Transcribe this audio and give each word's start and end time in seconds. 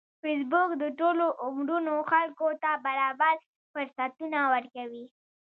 فېسبوک 0.21 0.69
د 0.83 0.85
ټولو 0.99 1.25
عمرونو 1.43 1.93
خلکو 2.11 2.47
ته 2.63 2.69
برابر 2.85 3.35
فرصتونه 3.73 4.39
ورکوي 4.53 5.05